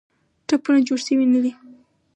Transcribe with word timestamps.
ټپونه 0.47 0.79
جوړ 0.87 0.99
سوي 1.07 1.25
نه 1.33 1.39
دي. 1.43 1.51